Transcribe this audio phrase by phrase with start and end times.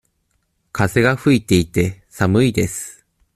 [0.71, 3.05] 風が吹いていて、寒いです。